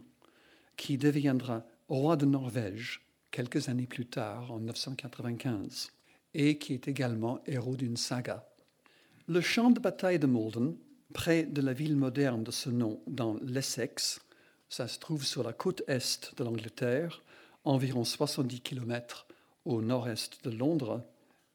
qui 0.76 0.98
deviendra 0.98 1.64
roi 1.88 2.16
de 2.16 2.26
Norvège 2.26 3.06
quelques 3.30 3.70
années 3.70 3.86
plus 3.86 4.04
tard, 4.04 4.52
en 4.52 4.60
995, 4.60 5.92
et 6.34 6.58
qui 6.58 6.74
est 6.74 6.88
également 6.88 7.40
héros 7.46 7.74
d'une 7.74 7.96
saga. 7.96 8.46
Le 9.28 9.40
champ 9.40 9.70
de 9.70 9.80
bataille 9.80 10.18
de 10.18 10.26
Malden, 10.26 10.76
près 11.14 11.44
de 11.44 11.62
la 11.62 11.72
ville 11.72 11.96
moderne 11.96 12.44
de 12.44 12.50
ce 12.50 12.68
nom 12.68 13.00
dans 13.06 13.38
l'Essex, 13.42 14.20
ça 14.68 14.88
se 14.88 14.98
trouve 14.98 15.24
sur 15.24 15.42
la 15.42 15.54
côte 15.54 15.82
est 15.88 16.34
de 16.36 16.44
l'Angleterre, 16.44 17.22
environ 17.64 18.04
70 18.04 18.60
km 18.60 19.26
au 19.64 19.80
nord-est 19.80 20.44
de 20.44 20.50
Londres, 20.50 21.02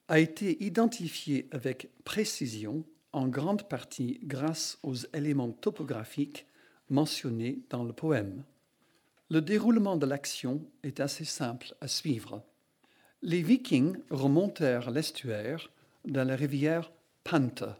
a 0.07 0.19
été 0.19 0.63
identifié 0.63 1.47
avec 1.51 1.89
précision 2.03 2.83
en 3.11 3.27
grande 3.27 3.67
partie 3.67 4.19
grâce 4.23 4.77
aux 4.83 4.95
éléments 5.13 5.51
topographiques 5.51 6.45
mentionnés 6.89 7.59
dans 7.69 7.83
le 7.83 7.93
poème. 7.93 8.43
Le 9.29 9.41
déroulement 9.41 9.97
de 9.97 10.05
l'action 10.05 10.65
est 10.83 10.99
assez 10.99 11.25
simple 11.25 11.75
à 11.81 11.87
suivre. 11.87 12.43
Les 13.21 13.41
Vikings 13.41 13.97
remontèrent 14.09 14.91
l'estuaire 14.91 15.69
dans 16.05 16.25
la 16.25 16.35
rivière 16.35 16.91
Panther 17.23 17.73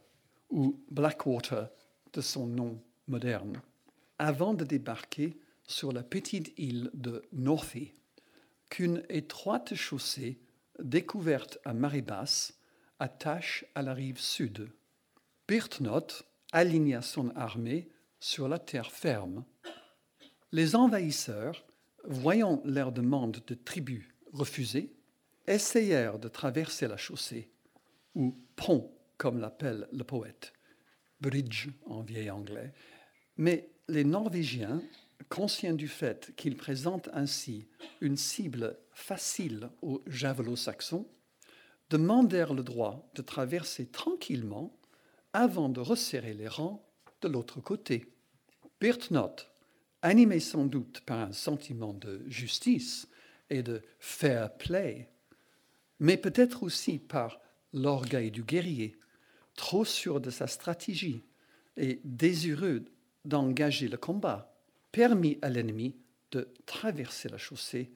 ou 0.49 0.81
Blackwater 0.91 1.69
de 2.13 2.21
son 2.21 2.47
nom 2.47 2.81
moderne, 3.07 3.61
avant 4.19 4.53
de 4.53 4.65
débarquer 4.65 5.37
sur 5.65 5.91
la 5.91 6.03
petite 6.03 6.53
île 6.57 6.89
de 6.93 7.21
Northey, 7.31 7.93
qu'une 8.69 9.03
étroite 9.09 9.75
chaussée 9.75 10.39
découverte 10.79 11.59
à 11.65 11.73
marée 11.73 12.01
basse 12.01 12.59
attache 12.99 13.65
à 13.75 13.81
la 13.81 13.93
rive 13.93 14.19
sud. 14.19 14.69
Birtnot 15.47 16.07
aligna 16.51 17.01
son 17.01 17.29
armée 17.35 17.89
sur 18.19 18.47
la 18.47 18.59
terre 18.59 18.91
ferme. 18.91 19.45
Les 20.51 20.75
envahisseurs, 20.75 21.65
voyant 22.05 22.61
leur 22.65 22.91
demande 22.91 23.43
de 23.45 23.53
tribut 23.53 24.15
refusée, 24.31 24.95
essayèrent 25.45 26.19
de 26.19 26.27
traverser 26.27 26.87
la 26.87 26.97
chaussée, 26.97 27.51
ou 28.15 28.37
pont 28.55 28.93
comme 29.17 29.39
l'appelle 29.39 29.87
le 29.91 30.03
poète, 30.03 30.53
bridge 31.21 31.69
en 31.85 32.01
vieil 32.01 32.29
anglais, 32.29 32.73
mais 33.37 33.69
les 33.87 34.03
Norvégiens 34.03 34.81
conscient 35.29 35.73
du 35.73 35.87
fait 35.87 36.33
qu'il 36.35 36.57
présente 36.57 37.09
ainsi 37.13 37.67
une 38.01 38.17
cible 38.17 38.77
facile 38.97 39.69
aux 39.83 40.01
javelots-saxons, 40.07 41.07
demandèrent 41.91 42.55
le 42.55 42.63
droit 42.63 43.09
de 43.13 43.21
traverser 43.21 43.85
tranquillement 43.85 44.75
avant 45.33 45.69
de 45.69 45.79
resserrer 45.79 46.33
les 46.33 46.47
rangs 46.47 46.83
de 47.21 47.27
l'autre 47.27 47.61
côté. 47.61 48.11
Birtnot, 48.81 49.35
animé 50.01 50.39
sans 50.39 50.65
doute 50.65 51.01
par 51.01 51.19
un 51.19 51.31
sentiment 51.31 51.93
de 51.93 52.23
justice 52.27 53.07
et 53.51 53.61
de 53.61 53.83
fair 53.99 54.57
play, 54.57 55.09
mais 55.99 56.17
peut-être 56.17 56.63
aussi 56.63 56.97
par 56.97 57.39
l'orgueil 57.73 58.31
du 58.31 58.43
guerrier, 58.43 58.97
trop 59.55 59.85
sûr 59.85 60.19
de 60.19 60.31
sa 60.31 60.47
stratégie 60.47 61.23
et 61.77 62.01
désireux 62.03 62.83
d'engager 63.25 63.87
le 63.89 63.97
combat, 63.97 64.59
permit 64.91 65.37
à 65.43 65.49
l'ennemi 65.49 65.95
de 66.31 66.51
traverser 66.65 67.29
la 67.29 67.37
chaussée 67.37 67.91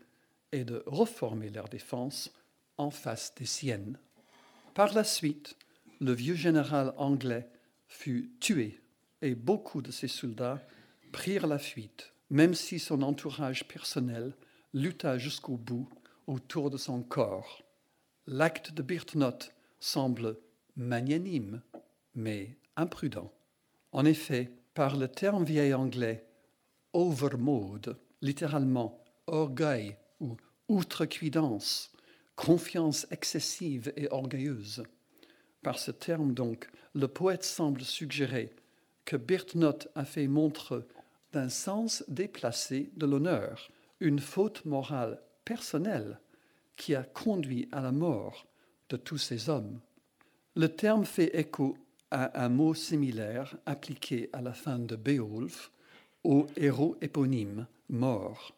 et 0.51 0.63
de 0.63 0.84
reformer 0.86 1.50
leur 1.50 1.70
défense 1.70 2.31
en 2.77 2.91
face 2.91 3.34
des 3.36 3.46
siennes. 3.46 3.98
Par 4.74 4.93
la 4.93 5.03
suite, 5.03 5.55
le 6.00 6.13
vieux 6.13 6.36
général 6.36 6.93
anglais 6.98 7.50
fut 7.88 8.31
tué 8.39 8.81
et 9.22 9.36
beaucoup 9.36 9.81
de 9.81 9.91
ses 9.91 10.08
soldats 10.08 10.62
prirent 11.12 11.48
la 11.48 11.60
fuite, 11.60 12.13
même 12.29 12.53
si 12.53 12.79
son 12.79 13.01
entourage 13.01 13.67
personnel 13.67 14.34
lutta 14.74 15.17
jusqu'au 15.17 15.58
bout 15.58 15.88
autour 16.27 16.70
de 16.70 16.77
son 16.77 17.03
corps. 17.03 17.63
L'acte 18.27 18.72
de 18.72 18.81
Birtnot 18.81 19.51
semble 19.79 20.38
magnanime, 20.75 21.62
mais 22.15 22.58
imprudent. 22.75 23.31
En 23.91 24.05
effet, 24.05 24.51
par 24.74 24.96
le 24.96 25.08
terme 25.08 25.43
vieil 25.43 25.74
anglais 25.74 26.25
overmode, 26.93 27.98
littéralement 28.22 29.03
orgueil 29.27 29.98
outrecuidance, 30.72 31.92
confiance 32.38 33.06
excessive 33.12 33.92
et 33.98 34.08
orgueilleuse. 34.10 34.84
Par 35.62 35.78
ce 35.78 35.92
terme 35.92 36.34
donc, 36.34 36.70
le 36.96 37.10
poète 37.10 37.44
semble 37.44 37.82
suggérer 37.82 38.54
que 39.04 39.18
Birtnot 39.18 39.80
a 39.96 40.06
fait 40.06 40.28
montre 40.28 40.88
d'un 41.34 41.50
sens 41.50 42.06
déplacé 42.08 42.90
de 42.96 43.06
l'honneur, 43.06 43.70
une 44.00 44.20
faute 44.20 44.63
morale 44.63 45.22
personnelle 45.44 46.20
qui 46.78 46.96
a 46.96 47.04
conduit 47.04 47.68
à 47.74 47.82
la 47.82 47.92
mort 47.92 48.48
de 48.90 48.96
tous 48.96 49.18
ces 49.18 49.50
hommes. 49.50 49.80
Le 50.56 50.70
terme 50.70 51.06
fait 51.06 51.38
écho 51.38 51.78
à 52.12 52.44
un 52.44 52.50
mot 52.50 52.74
similaire 52.74 53.58
appliqué 53.66 54.30
à 54.32 54.42
la 54.42 54.54
fin 54.54 54.80
de 54.80 54.96
Beowulf 54.96 55.72
au 56.24 56.48
héros 56.56 56.96
éponyme 57.01 57.68
mort, 57.90 58.56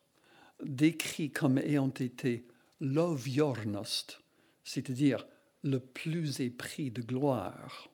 décrit 0.66 1.32
comme 1.32 1.58
ayant 1.58 1.90
été 1.90 2.46
lovjornost, 2.80 4.22
c'est-à-dire 4.64 5.26
le 5.64 5.80
plus 5.80 6.42
épris 6.42 6.92
de 6.92 7.02
gloire. 7.02 7.90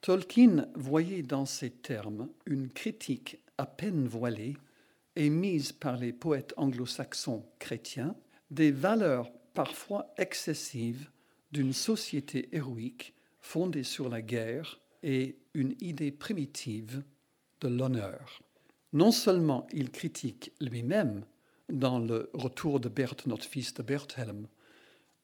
Tolkien 0.00 0.68
voyait 0.74 1.22
dans 1.22 1.46
ces 1.46 1.70
termes 1.70 2.28
une 2.46 2.68
critique 2.68 3.38
à 3.58 3.66
peine 3.66 4.06
voilée 4.06 4.56
émise 5.16 5.72
par 5.72 5.96
les 5.96 6.12
poètes 6.12 6.54
anglo-saxons 6.56 7.44
chrétiens 7.58 8.14
des 8.50 8.70
valeurs 8.70 9.30
parfois 9.54 10.14
excessives 10.16 11.10
d'une 11.50 11.72
société 11.72 12.48
héroïque 12.52 13.14
fondée 13.40 13.82
sur 13.82 14.08
la 14.08 14.22
guerre 14.22 14.80
et 15.02 15.38
une 15.54 15.74
idée 15.80 16.12
primitive 16.12 17.02
de 17.60 17.68
l'honneur. 17.68 18.42
Non 18.92 19.10
seulement 19.10 19.66
il 19.72 19.90
critique 19.90 20.52
lui-même, 20.60 21.24
dans 21.68 21.98
le 21.98 22.30
retour 22.32 22.80
de 22.80 22.88
Berthe, 22.88 23.26
notre 23.26 23.44
fils 23.44 23.74
de 23.74 23.82
Berthelm, 23.82 24.48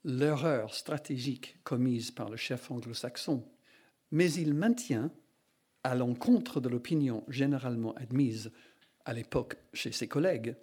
l'erreur 0.05 0.75
stratégique 0.75 1.57
commise 1.65 2.11
par 2.11 2.29
le 2.29 2.37
chef 2.37 2.71
anglo-saxon, 2.71 3.45
mais 4.11 4.31
il 4.33 4.55
maintient, 4.55 5.11
à 5.83 5.95
l'encontre 5.95 6.61
de 6.61 6.69
l'opinion 6.69 7.25
généralement 7.29 7.95
admise 7.95 8.51
à 9.05 9.13
l'époque 9.13 9.57
chez 9.73 9.93
ses 9.93 10.09
collègues, 10.09 10.57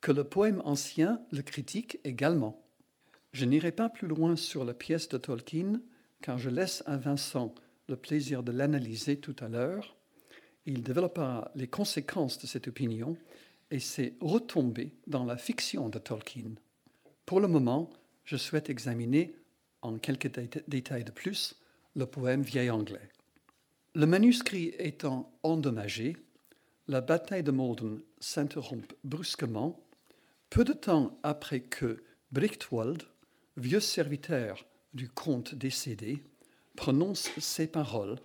que 0.00 0.12
le 0.12 0.24
poème 0.24 0.60
ancien 0.64 1.22
le 1.32 1.42
critique 1.42 1.98
également. 2.04 2.62
Je 3.32 3.46
n'irai 3.46 3.72
pas 3.72 3.88
plus 3.88 4.06
loin 4.06 4.36
sur 4.36 4.64
la 4.64 4.74
pièce 4.74 5.08
de 5.08 5.16
Tolkien, 5.16 5.80
car 6.20 6.38
je 6.38 6.50
laisse 6.50 6.82
à 6.86 6.96
Vincent 6.96 7.54
le 7.88 7.96
plaisir 7.96 8.42
de 8.42 8.52
l'analyser 8.52 9.18
tout 9.18 9.36
à 9.40 9.48
l'heure. 9.48 9.96
Il 10.66 10.82
développera 10.82 11.50
les 11.54 11.66
conséquences 11.66 12.38
de 12.38 12.46
cette 12.46 12.68
opinion 12.68 13.16
et 13.74 13.80
ses 13.80 14.16
retombées 14.20 14.92
dans 15.08 15.24
la 15.24 15.36
fiction 15.36 15.88
de 15.88 15.98
Tolkien. 15.98 16.54
Pour 17.26 17.40
le 17.40 17.48
moment, 17.48 17.90
je 18.24 18.36
souhaite 18.36 18.70
examiner 18.70 19.34
en 19.82 19.98
quelques 19.98 20.30
détails 20.68 21.02
de 21.02 21.10
plus 21.10 21.60
le 21.96 22.06
poème 22.06 22.42
vieil 22.42 22.70
anglais. 22.70 23.08
Le 23.96 24.06
manuscrit 24.06 24.74
étant 24.78 25.36
endommagé, 25.42 26.16
la 26.86 27.00
bataille 27.00 27.42
de 27.42 27.50
Malden 27.50 28.00
s'interrompt 28.20 28.94
brusquement, 29.02 29.84
peu 30.50 30.62
de 30.62 30.72
temps 30.72 31.18
après 31.24 31.58
que 31.58 32.04
Brichtwald, 32.30 33.02
vieux 33.56 33.80
serviteur 33.80 34.66
du 34.92 35.08
comte 35.08 35.56
décédé, 35.56 36.22
prononce 36.76 37.28
ces 37.40 37.66
paroles, 37.66 38.20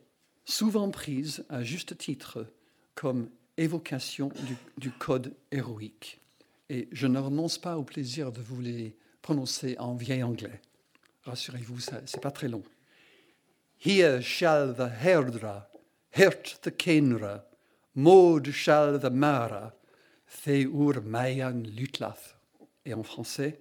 souvent 0.45 0.91
prises 0.91 1.43
à 1.49 1.63
juste 1.63 1.97
titre 1.97 2.45
comme 2.93 3.31
évocation 3.59 4.31
du, 4.77 4.91
code 4.91 5.33
héroïque. 5.51 6.19
Et 6.69 6.87
je 6.91 7.07
ne 7.07 7.19
renonce 7.19 7.57
pas 7.57 7.77
au 7.77 7.83
plaisir 7.83 8.31
de 8.31 8.41
vous 8.41 8.61
les 8.61 8.95
prononcer 9.21 9.75
en 9.79 9.95
vieil 9.95 10.23
anglais. 10.23 10.61
Rassurez-vous, 11.23 11.79
ce 11.79 11.91
n'est 11.91 12.21
pas 12.21 12.31
très 12.31 12.47
long. 12.47 12.63
Here 13.85 14.21
shall 14.21 14.73
the 14.75 14.89
herdra, 15.03 15.69
hert 16.11 16.59
the 16.61 16.69
kenra, 16.69 17.45
maud 17.95 18.49
shall 18.51 18.99
the 18.99 19.11
mara, 19.11 19.73
ur 20.47 21.01
mayan 21.03 21.63
lutlath. 21.75 22.37
Et 22.85 22.93
en 22.93 23.03
français, 23.03 23.59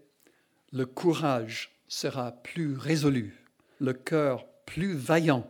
le 0.73 0.87
courage 0.87 1.71
sera 1.89 2.33
plus 2.33 2.77
résolu, 2.77 3.45
le 3.81 3.95
cœur 3.95 4.47
plus 4.67 4.95
vaillant, 4.95 5.49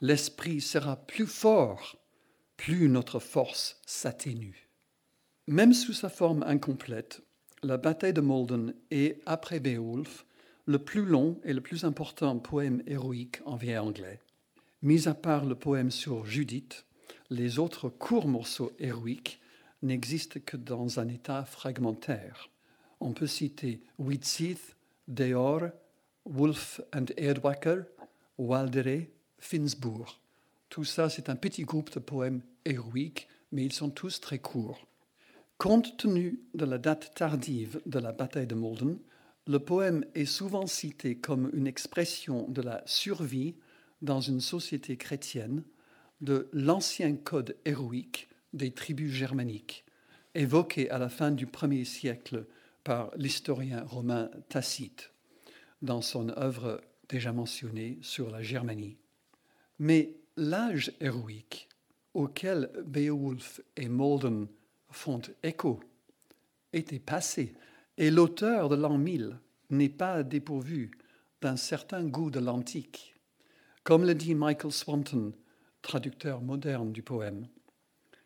l'esprit 0.00 0.60
sera 0.60 0.96
plus 0.96 1.26
fort, 1.26 1.99
plus 2.60 2.90
notre 2.90 3.20
force 3.20 3.80
s'atténue. 3.86 4.68
Même 5.46 5.72
sous 5.72 5.94
sa 5.94 6.10
forme 6.10 6.42
incomplète, 6.42 7.22
la 7.62 7.78
bataille 7.78 8.12
de 8.12 8.20
Malden 8.20 8.74
est, 8.90 9.18
après 9.24 9.60
Beowulf, 9.60 10.26
le 10.66 10.78
plus 10.78 11.06
long 11.06 11.40
et 11.42 11.54
le 11.54 11.62
plus 11.62 11.84
important 11.84 12.38
poème 12.38 12.82
héroïque 12.86 13.40
en 13.46 13.56
vieil 13.56 13.78
anglais. 13.78 14.20
Mis 14.82 15.08
à 15.08 15.14
part 15.14 15.46
le 15.46 15.54
poème 15.54 15.90
sur 15.90 16.26
Judith, 16.26 16.84
les 17.30 17.58
autres 17.58 17.88
courts 17.88 18.28
morceaux 18.28 18.72
héroïques 18.78 19.40
n'existent 19.80 20.40
que 20.44 20.58
dans 20.58 21.00
un 21.00 21.08
état 21.08 21.46
fragmentaire. 21.46 22.50
On 23.00 23.14
peut 23.14 23.26
citer 23.26 23.80
Widsith, 23.98 24.76
Deor, 25.08 25.70
Wolf 26.26 26.82
and 26.92 27.06
Erdwacker, 27.16 27.84
Waldere, 28.36 29.06
Finsbourg. 29.38 30.20
Tout 30.70 30.84
ça, 30.84 31.10
c'est 31.10 31.28
un 31.28 31.36
petit 31.36 31.64
groupe 31.64 31.92
de 31.92 31.98
poèmes 31.98 32.42
héroïques, 32.64 33.28
mais 33.50 33.64
ils 33.64 33.72
sont 33.72 33.90
tous 33.90 34.20
très 34.20 34.38
courts. 34.38 34.86
Compte 35.58 35.96
tenu 35.98 36.40
de 36.54 36.64
la 36.64 36.78
date 36.78 37.12
tardive 37.14 37.82
de 37.86 37.98
la 37.98 38.12
bataille 38.12 38.46
de 38.46 38.54
Malden, 38.54 38.98
le 39.48 39.58
poème 39.58 40.04
est 40.14 40.26
souvent 40.26 40.66
cité 40.66 41.16
comme 41.16 41.50
une 41.54 41.66
expression 41.66 42.48
de 42.48 42.62
la 42.62 42.82
survie 42.86 43.56
dans 44.00 44.20
une 44.20 44.40
société 44.40 44.96
chrétienne 44.96 45.64
de 46.20 46.48
l'ancien 46.52 47.16
code 47.16 47.56
héroïque 47.64 48.28
des 48.52 48.70
tribus 48.70 49.10
germaniques, 49.10 49.84
évoqué 50.36 50.88
à 50.90 50.98
la 50.98 51.08
fin 51.08 51.32
du 51.32 51.46
premier 51.46 51.84
siècle 51.84 52.46
par 52.84 53.10
l'historien 53.16 53.82
romain 53.82 54.30
Tacite 54.48 55.12
dans 55.82 56.00
son 56.00 56.28
œuvre 56.38 56.80
déjà 57.08 57.32
mentionnée 57.32 57.98
sur 58.02 58.30
la 58.30 58.42
Germanie. 58.42 58.98
Mais 59.80 60.19
l'âge 60.36 60.92
héroïque 61.00 61.68
auquel 62.14 62.70
Beowulf 62.84 63.60
et 63.76 63.88
Malden 63.88 64.48
font 64.90 65.22
écho 65.42 65.80
était 66.72 66.98
passé, 66.98 67.54
et 67.96 68.10
l'auteur 68.10 68.68
de 68.68 68.76
l'an 68.76 68.98
1000 68.98 69.38
n'est 69.70 69.88
pas 69.88 70.22
dépourvu 70.22 70.90
d'un 71.40 71.56
certain 71.56 72.04
goût 72.04 72.30
de 72.30 72.40
l'antique. 72.40 73.14
Comme 73.82 74.04
le 74.04 74.14
dit 74.14 74.34
Michael 74.34 74.72
Swanton, 74.72 75.32
traducteur 75.82 76.42
moderne 76.42 76.92
du 76.92 77.02
poème, 77.02 77.48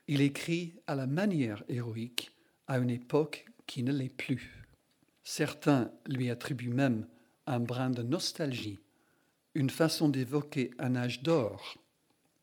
il 0.06 0.20
écrit 0.20 0.74
à 0.86 0.94
la 0.94 1.06
manière 1.06 1.64
héroïque 1.68 2.32
à 2.66 2.78
une 2.78 2.90
époque 2.90 3.46
qui 3.66 3.82
ne 3.82 3.92
l'est 3.92 4.14
plus. 4.14 4.66
Certains 5.22 5.90
lui 6.06 6.28
attribuent 6.30 6.68
même 6.68 7.06
un 7.46 7.60
brin 7.60 7.90
de 7.90 8.02
nostalgie, 8.02 8.80
une 9.54 9.70
façon 9.70 10.08
d'évoquer 10.08 10.70
un 10.78 10.96
âge 10.96 11.22
d'or, 11.22 11.78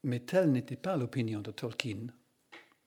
mais 0.03 0.19
telle 0.19 0.51
n'était 0.51 0.75
pas 0.75 0.97
l'opinion 0.97 1.41
de 1.41 1.51
Tolkien. 1.51 2.07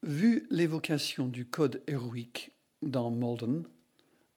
Vu 0.03 0.46
l'évocation 0.50 1.29
du 1.29 1.46
code 1.46 1.83
héroïque 1.87 2.53
dans 2.83 3.11
Malden, 3.11 3.64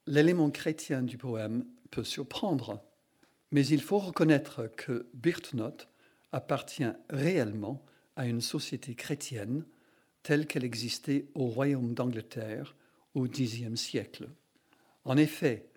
l'élément 0.06 0.50
chrétien 0.50 1.02
du 1.02 1.18
poème 1.18 1.66
peut 1.90 2.04
surprendre, 2.04 2.82
mais 3.50 3.66
il 3.66 3.82
faut 3.82 3.98
reconnaître 3.98 4.70
que 4.76 5.08
Birtnot 5.14 5.76
appartient 6.32 6.92
réellement 7.10 7.84
à 8.16 8.26
une 8.26 8.40
société 8.40 8.94
chrétienne 8.94 9.64
telle 10.22 10.46
qu'elle 10.46 10.64
existait 10.64 11.26
au 11.34 11.46
royaume 11.46 11.94
d'Angleterre 11.94 12.76
au 13.14 13.26
Xe 13.26 13.74
siècle. 13.74 14.28
En 15.04 15.16
effet, 15.16 15.70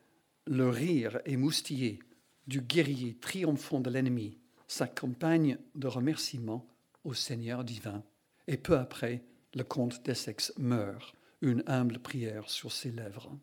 le 0.47 0.69
rire 0.69 1.21
émoustillé 1.25 1.99
du 2.47 2.61
guerrier 2.61 3.15
triomphant 3.15 3.79
de 3.79 3.89
l'ennemi 3.89 4.39
s'accompagne 4.67 5.57
de 5.75 5.87
remerciements 5.87 6.70
au 7.03 7.13
Seigneur 7.13 7.63
divin. 7.63 8.03
Et 8.47 8.57
peu 8.57 8.77
après, 8.77 9.23
le 9.53 9.63
comte 9.63 10.03
d'Essex 10.03 10.53
meurt, 10.57 11.13
une 11.41 11.63
humble 11.67 11.99
prière 11.99 12.49
sur 12.49 12.71
ses 12.71 12.91
lèvres. 12.91 13.37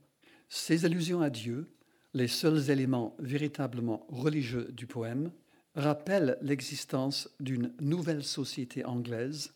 Ces 0.49 0.85
allusions 0.85 1.21
à 1.21 1.31
Dieu, 1.31 1.75
les 2.15 2.29
seuls 2.29 2.71
éléments 2.71 3.17
véritablement 3.19 4.07
religieux 4.09 4.69
du 4.73 4.87
poème, 4.87 5.31
rappellent 5.75 6.39
l'existence 6.41 7.31
d'une 7.41 7.73
nouvelle 7.81 8.25
société 8.25 8.85
anglaise 8.85 9.55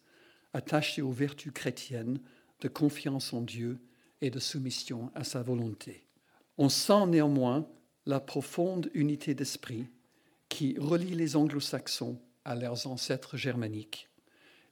attachée 0.52 1.02
aux 1.02 1.12
vertus 1.12 1.52
chrétiennes 1.52 2.20
de 2.60 2.68
confiance 2.68 3.32
en 3.32 3.40
Dieu 3.40 3.80
et 4.20 4.30
de 4.30 4.38
soumission 4.38 5.10
à 5.14 5.24
sa 5.24 5.42
volonté. 5.42 6.06
On 6.58 6.68
sent 6.68 7.06
néanmoins 7.06 7.66
la 8.06 8.20
profonde 8.20 8.90
unité 8.94 9.34
d'esprit 9.34 9.86
qui 10.48 10.76
relie 10.78 11.14
les 11.14 11.34
anglo-saxons 11.34 12.20
à 12.44 12.54
leurs 12.54 12.86
ancêtres 12.86 13.36
germaniques, 13.36 14.08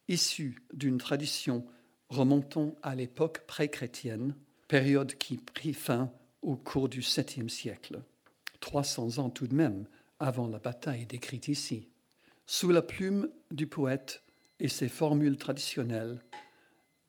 issus 0.09 0.63
d'une 0.73 0.99
tradition 0.99 1.65
remontant 2.09 2.75
à 2.83 2.95
l'époque 2.95 3.45
pré-chrétienne, 3.47 4.35
période 4.69 5.15
qui 5.15 5.37
prit 5.37 5.75
fin 5.75 6.13
au 6.43 6.57
cours 6.57 6.89
du 6.89 7.01
7e 7.01 7.49
siècle, 7.49 8.03
300 8.61 9.19
ans 9.19 9.31
tout 9.31 9.47
de 9.47 9.55
même 9.55 9.87
avant 10.19 10.49
la 10.49 10.59
bataille 10.59 11.07
décrite 11.07 11.49
ici. 11.49 11.89
Sous 12.47 12.71
la 12.71 12.83
plume 12.83 13.31
du 13.51 13.67
poète 13.67 14.23
et 14.59 14.69
ses 14.69 14.89
formules 14.89 15.37
traditionnelles, 15.37 16.21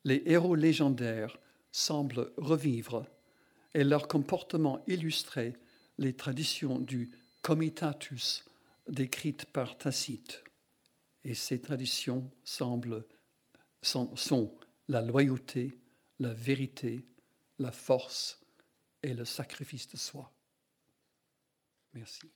les 0.03 0.23
héros 0.25 0.55
légendaires 0.55 1.37
semblent 1.71 2.31
revivre 2.37 3.05
et 3.73 3.83
leur 3.83 4.07
comportement 4.07 4.83
illustrer 4.87 5.55
les 5.97 6.13
traditions 6.13 6.79
du 6.79 7.11
comitatus 7.41 8.45
décrites 8.87 9.45
par 9.45 9.77
Tacite. 9.77 10.43
Et 11.23 11.35
ces 11.35 11.61
traditions 11.61 12.31
semblent, 12.43 13.05
sont, 13.81 14.15
sont 14.15 14.57
la 14.87 15.01
loyauté, 15.01 15.79
la 16.19 16.33
vérité, 16.33 17.05
la 17.59 17.71
force 17.71 18.41
et 19.03 19.13
le 19.13 19.25
sacrifice 19.25 19.87
de 19.87 19.97
soi. 19.97 20.31
Merci. 21.93 22.31